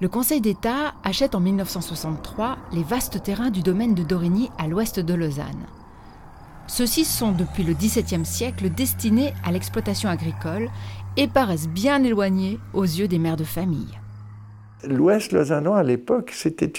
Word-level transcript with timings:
Le 0.00 0.08
Conseil 0.08 0.40
d'État 0.40 0.94
achète 1.02 1.34
en 1.34 1.40
1963 1.40 2.56
les 2.72 2.84
vastes 2.84 3.20
terrains 3.20 3.50
du 3.50 3.62
domaine 3.62 3.94
de 3.94 4.04
Dorigny 4.04 4.48
à 4.56 4.68
l'ouest 4.68 5.00
de 5.00 5.12
Lausanne. 5.12 5.66
Ceux-ci 6.68 7.04
sont 7.04 7.32
depuis 7.32 7.64
le 7.64 7.74
XVIIe 7.74 8.24
siècle 8.24 8.70
destinés 8.70 9.34
à 9.44 9.50
l'exploitation 9.50 10.08
agricole 10.08 10.70
et 11.16 11.26
paraissent 11.26 11.68
bien 11.68 12.04
éloignés 12.04 12.60
aux 12.74 12.84
yeux 12.84 13.08
des 13.08 13.18
mères 13.18 13.36
de 13.36 13.42
famille. 13.42 13.97
L'Ouest 14.86 15.32
lausannois 15.32 15.78
à 15.78 15.82
l'époque, 15.82 16.30
c'était 16.32 16.70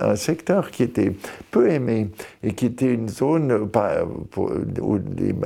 un 0.00 0.14
secteur 0.14 0.70
qui 0.70 0.84
était 0.84 1.12
peu 1.50 1.70
aimé 1.70 2.08
et 2.44 2.52
qui 2.52 2.66
était 2.66 2.92
une 2.92 3.08
zone 3.08 3.68
où 4.32 4.98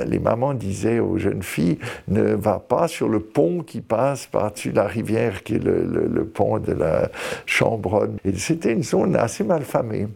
les, 0.07 0.19
mamans 0.19 0.53
disaient 0.53 0.99
aux 0.99 1.17
jeunes 1.17 1.43
filles 1.43 1.79
ne 2.09 2.35
va 2.35 2.59
pas 2.59 2.87
sur 2.87 3.09
le 3.09 3.21
pont 3.21 3.63
qui 3.63 3.81
passe 3.81 4.27
par-dessus 4.27 4.73
la 4.73 4.85
rivière 4.85 5.43
qui 5.43 5.55
est 5.55 5.65
le, 5.65 6.25
pont 6.27 6.59
de 6.59 6.73
la 6.73 7.11
Chambronne. 7.47 8.19
C'était 8.37 8.73
une 8.73 8.83
zone 8.83 9.17
assez 9.17 9.45
mal 9.45 9.63
famée. 9.63 10.07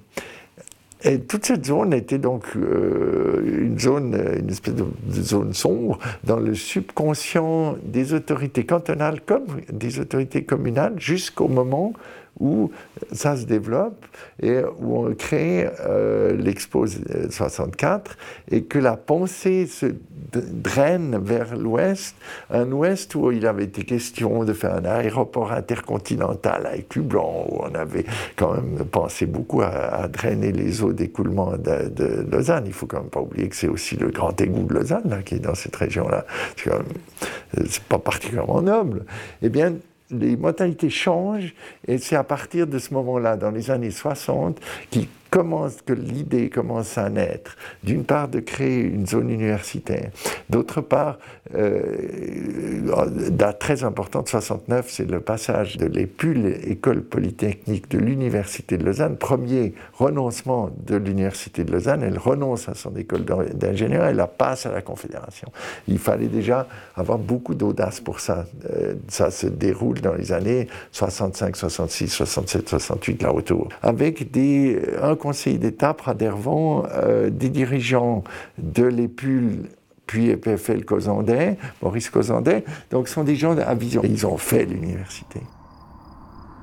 Et 1.02 1.18
toute 1.20 1.46
cette 1.46 1.64
zone 1.64 1.95
était 1.95 2.18
donc 2.18 2.45
euh, 2.56 3.42
une 3.62 3.78
zone, 3.78 4.14
une 4.38 4.50
espèce 4.50 4.74
de, 4.74 4.84
zone 5.12 5.54
sombre 5.54 5.98
dans 6.24 6.38
le 6.38 6.54
subconscient 6.54 7.76
des 7.82 8.12
autorités 8.12 8.64
cantonales 8.64 9.20
comme 9.23 9.46
des 9.73 9.98
autorités 9.98 10.45
communales 10.45 10.95
jusqu'au 10.98 11.48
moment 11.48 11.95
où 12.38 12.70
ça 13.12 13.36
se 13.36 13.44
développe 13.44 14.06
et 14.42 14.60
où 14.78 15.06
on 15.06 15.14
crée 15.14 15.68
euh, 15.80 16.36
l'Expo 16.36 16.86
64 16.86 18.16
et 18.50 18.62
que 18.64 18.78
la 18.78 18.96
pensée 18.96 19.66
se 19.66 19.86
draine 20.32 21.18
vers 21.22 21.56
l'ouest, 21.56 22.14
un 22.50 22.70
ouest 22.72 23.14
où 23.14 23.32
il 23.32 23.46
avait 23.46 23.64
été 23.64 23.82
question 23.82 24.44
de 24.44 24.52
faire 24.52 24.74
un 24.74 24.84
aéroport 24.84 25.52
intercontinental 25.52 26.66
avec 26.66 26.94
Lublin, 26.94 27.20
où 27.20 27.62
on 27.62 27.74
avait 27.74 28.04
quand 28.36 28.54
même 28.54 28.84
pensé 28.84 29.26
beaucoup 29.26 29.62
à, 29.62 30.09
drainer 30.09 30.52
les 30.52 30.82
eaux 30.82 30.92
d'écoulement 30.92 31.56
de, 31.56 32.26
Lausanne. 32.30 32.65
Il 32.66 32.72
faut 32.72 32.87
quand 32.87 33.00
même 33.00 33.10
pas 33.10 33.20
oublier 33.20 33.48
que 33.48 33.56
c'est 33.56 33.68
aussi 33.68 33.96
le 33.96 34.10
grand 34.10 34.38
égout 34.40 34.65
de 34.65 34.74
Lausanne 34.74 35.22
qui 35.24 35.37
est 35.37 35.40
dans 35.40 35.54
cette 35.54 35.76
région-là. 35.76 36.24
C'est 36.56 37.82
pas 37.84 37.98
particulièrement 37.98 38.62
noble. 38.62 39.04
Eh 39.42 39.48
bien, 39.48 39.74
les 40.10 40.36
mentalités 40.36 40.90
changent 40.90 41.54
et 41.86 41.98
c'est 41.98 42.16
à 42.16 42.24
partir 42.24 42.66
de 42.66 42.78
ce 42.78 42.92
moment-là, 42.94 43.36
dans 43.36 43.50
les 43.50 43.70
années 43.70 43.90
60, 43.90 44.60
qui 44.90 45.08
commence, 45.30 45.82
que 45.82 45.92
l'idée 45.92 46.50
commence 46.50 46.98
à 46.98 47.09
naître, 47.09 47.56
d'une 47.84 48.04
part 48.04 48.28
de 48.28 48.40
créer 48.40 48.80
une 48.80 49.06
zone 49.06 49.30
universitaire, 49.30 50.10
d'autre 50.48 50.80
part, 50.80 51.18
euh, 51.54 53.30
date 53.30 53.59
très 53.59 53.84
importante, 53.84 54.28
69, 54.28 54.87
c'est 54.88 55.09
le 55.09 55.20
passage 55.20 55.76
de 55.76 55.87
l'EPUL, 55.87 56.59
École 56.64 57.02
Polytechnique 57.02 57.90
de 57.90 57.98
l'Université 57.98 58.76
de 58.76 58.84
Lausanne, 58.84 59.16
premier 59.16 59.74
renoncement 59.95 60.70
de 60.87 60.96
l'Université 60.96 61.65
de 61.65 61.72
Lausanne, 61.72 62.02
elle 62.02 62.18
renonce 62.18 62.68
à 62.68 62.74
son 62.74 62.94
école 62.96 63.24
d'ingénieur, 63.54 64.04
elle 64.04 64.16
la 64.16 64.26
passe 64.26 64.66
à 64.66 64.72
la 64.72 64.82
Confédération. 64.82 65.48
Il 65.88 65.98
fallait 65.98 66.28
déjà 66.28 66.66
avoir 66.97 67.19
beaucoup 67.19 67.54
d'audace 67.54 68.00
pour 68.00 68.20
ça. 68.20 68.47
Euh, 68.70 68.94
ça 69.09 69.31
se 69.31 69.47
déroule 69.47 70.00
dans 70.00 70.15
les 70.15 70.32
années 70.32 70.69
65, 70.92 71.56
66, 71.56 72.09
67, 72.09 72.69
68, 72.69 73.22
là 73.22 73.32
autour, 73.32 73.69
avec 73.82 74.31
des, 74.31 74.81
un 75.03 75.16
Conseil 75.21 75.59
d'État 75.59 75.94
Pradervant, 75.94 76.84
euh, 76.93 77.31
des 77.31 77.50
dirigeants 77.50 78.25
de 78.59 78.84
l'EPUL 78.84 79.69
puis 80.06 80.31
EPFL 80.31 80.84
Cozandet, 80.84 81.56
Maurice 81.82 82.10
Cozandet, 82.10 82.65
donc 82.91 83.06
ce 83.06 83.15
sont 83.15 83.22
des 83.22 83.37
gens 83.37 83.56
à 83.56 83.75
vision. 83.77 84.03
Ils 84.03 84.27
ont 84.27 84.38
fait 84.38 84.65
l'université. 84.65 85.38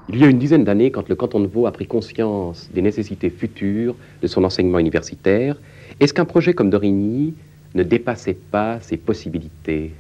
Il 0.10 0.18
y 0.20 0.24
a 0.26 0.28
une 0.28 0.40
dizaine 0.40 0.66
d'années, 0.66 0.92
quand 0.92 1.08
le 1.08 1.16
canton 1.16 1.40
de 1.40 1.48
Vaud 1.48 1.66
a 1.66 1.72
pris 1.72 1.88
conscience 1.88 2.70
des 2.74 2.82
nécessités 2.82 3.30
futures 3.30 3.96
de 4.22 4.28
son 4.28 4.44
enseignement 4.44 4.80
universitaire, 4.80 5.56
est-ce 6.02 6.14
qu'un 6.14 6.26
projet 6.26 6.54
comme 6.54 6.70
Dorigny 6.70 7.36
ne 7.76 7.84
dépassait 7.84 8.34
pas 8.34 8.80
ses 8.82 8.98
possibilités? 8.98 9.94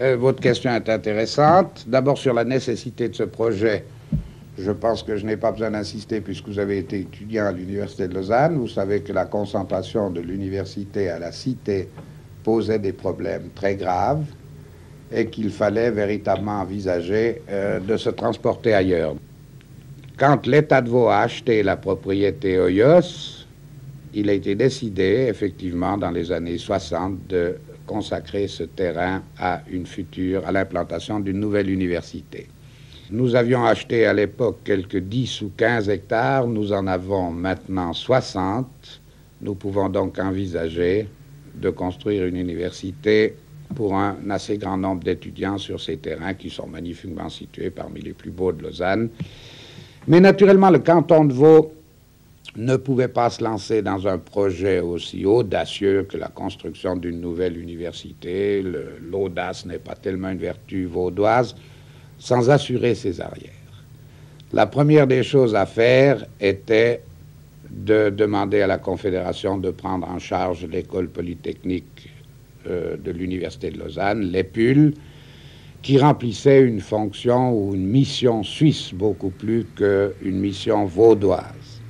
Euh, 0.00 0.16
Votre 0.16 0.40
question 0.40 0.70
est 0.70 0.88
intéressante. 0.88 1.84
D'abord 1.88 2.16
sur 2.16 2.32
la 2.32 2.44
nécessité 2.44 3.08
de 3.08 3.14
ce 3.14 3.24
projet 3.24 3.84
je 4.58 4.72
pense 4.72 5.02
que 5.04 5.16
je 5.16 5.24
n'ai 5.24 5.36
pas 5.36 5.52
besoin 5.52 5.70
d'insister 5.70 6.20
puisque 6.20 6.48
vous 6.48 6.58
avez 6.58 6.78
été 6.78 7.00
étudiant 7.00 7.46
à 7.46 7.52
l'Université 7.52 8.08
de 8.08 8.14
Lausanne. 8.14 8.56
Vous 8.56 8.68
savez 8.68 9.02
que 9.02 9.12
la 9.12 9.24
concentration 9.24 10.10
de 10.10 10.20
l'université 10.20 11.08
à 11.08 11.18
la 11.18 11.30
cité 11.30 11.88
posait 12.42 12.80
des 12.80 12.92
problèmes 12.92 13.50
très 13.54 13.76
graves 13.76 14.24
et 15.12 15.26
qu'il 15.26 15.50
fallait 15.50 15.90
véritablement 15.90 16.60
envisager 16.60 17.42
euh, 17.48 17.78
de 17.78 17.96
se 17.96 18.10
transporter 18.10 18.74
ailleurs. 18.74 19.14
Quand 20.18 20.44
l'État 20.46 20.80
de 20.80 20.90
Vaud 20.90 21.08
a 21.08 21.20
acheté 21.20 21.62
la 21.62 21.76
propriété 21.76 22.58
Oyos, 22.58 23.46
il 24.12 24.28
a 24.28 24.32
été 24.32 24.56
décidé, 24.56 25.26
effectivement, 25.28 25.96
dans 25.96 26.10
les 26.10 26.32
années 26.32 26.58
60, 26.58 27.28
de 27.28 27.56
consacrer 27.86 28.48
ce 28.48 28.64
terrain 28.64 29.22
à 29.38 29.62
une 29.70 29.86
future, 29.86 30.46
à 30.46 30.52
l'implantation 30.52 31.20
d'une 31.20 31.38
nouvelle 31.38 31.70
université. 31.70 32.48
Nous 33.10 33.34
avions 33.34 33.64
acheté 33.64 34.04
à 34.04 34.12
l'époque 34.12 34.58
quelques 34.64 34.98
10 34.98 35.40
ou 35.40 35.52
15 35.56 35.88
hectares, 35.88 36.46
nous 36.46 36.74
en 36.74 36.86
avons 36.86 37.30
maintenant 37.30 37.94
60. 37.94 38.66
Nous 39.40 39.54
pouvons 39.54 39.88
donc 39.88 40.18
envisager 40.18 41.08
de 41.54 41.70
construire 41.70 42.26
une 42.26 42.36
université 42.36 43.34
pour 43.74 43.94
un 43.94 44.16
assez 44.28 44.58
grand 44.58 44.76
nombre 44.76 45.04
d'étudiants 45.04 45.56
sur 45.56 45.80
ces 45.80 45.96
terrains 45.96 46.34
qui 46.34 46.50
sont 46.50 46.66
magnifiquement 46.66 47.30
situés 47.30 47.70
parmi 47.70 48.02
les 48.02 48.12
plus 48.12 48.30
beaux 48.30 48.52
de 48.52 48.62
Lausanne. 48.62 49.08
Mais 50.06 50.20
naturellement, 50.20 50.68
le 50.68 50.80
canton 50.80 51.24
de 51.24 51.32
Vaud 51.32 51.72
ne 52.56 52.76
pouvait 52.76 53.08
pas 53.08 53.30
se 53.30 53.42
lancer 53.42 53.80
dans 53.80 54.06
un 54.06 54.18
projet 54.18 54.80
aussi 54.80 55.24
audacieux 55.24 56.02
que 56.02 56.18
la 56.18 56.28
construction 56.28 56.94
d'une 56.94 57.22
nouvelle 57.22 57.56
université. 57.56 58.62
L'audace 59.00 59.64
n'est 59.64 59.78
pas 59.78 59.94
tellement 59.94 60.28
une 60.28 60.38
vertu 60.38 60.84
vaudoise 60.84 61.54
sans 62.18 62.50
assurer 62.50 62.94
ses 62.94 63.20
arrières. 63.20 63.52
La 64.52 64.66
première 64.66 65.06
des 65.06 65.22
choses 65.22 65.54
à 65.54 65.66
faire 65.66 66.24
était 66.40 67.02
de 67.70 68.10
demander 68.10 68.62
à 68.62 68.66
la 68.66 68.78
Confédération 68.78 69.58
de 69.58 69.70
prendre 69.70 70.08
en 70.08 70.18
charge 70.18 70.64
l'école 70.64 71.08
polytechnique 71.08 72.10
euh, 72.66 72.96
de 72.96 73.10
l'Université 73.10 73.70
de 73.70 73.78
Lausanne, 73.78 74.22
l'EPUL, 74.32 74.94
qui 75.82 75.98
remplissait 75.98 76.60
une 76.60 76.80
fonction 76.80 77.52
ou 77.52 77.74
une 77.74 77.86
mission 77.86 78.42
suisse 78.42 78.92
beaucoup 78.92 79.30
plus 79.30 79.64
qu'une 79.76 80.38
mission 80.40 80.86
vaudoise. 80.86 81.80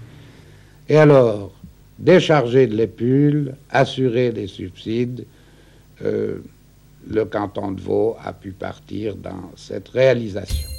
Et 0.88 0.96
alors, 0.96 1.52
décharger 1.98 2.66
de 2.66 2.76
l'EPUL, 2.76 3.54
assurer 3.70 4.30
des 4.30 4.46
subsides, 4.46 5.24
euh, 6.04 6.38
le 7.06 7.24
canton 7.24 7.72
de 7.72 7.80
Vaud 7.80 8.16
a 8.22 8.32
pu 8.32 8.52
partir 8.52 9.16
dans 9.16 9.50
cette 9.56 9.88
réalisation. 9.88 10.77